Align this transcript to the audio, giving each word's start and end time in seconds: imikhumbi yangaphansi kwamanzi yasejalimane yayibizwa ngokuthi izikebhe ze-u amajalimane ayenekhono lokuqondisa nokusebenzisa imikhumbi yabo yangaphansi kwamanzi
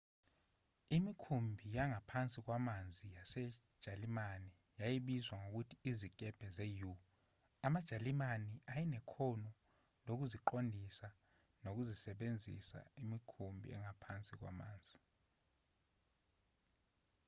imikhumbi 0.97 1.65
yangaphansi 1.77 2.37
kwamanzi 2.45 3.05
yasejalimane 3.17 4.51
yayibizwa 4.79 5.35
ngokuthi 5.41 5.75
izikebhe 5.89 6.47
ze-u 6.57 6.93
amajalimane 7.65 8.51
ayenekhono 8.71 9.49
lokuqondisa 10.05 11.07
nokusebenzisa 11.63 12.79
imikhumbi 13.01 13.65
yabo 13.67 13.73
yangaphansi 13.75 14.33
kwamanzi 14.39 14.97